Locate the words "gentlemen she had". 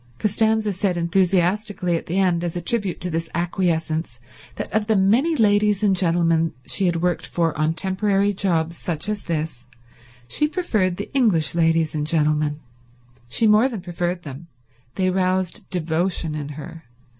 5.95-7.03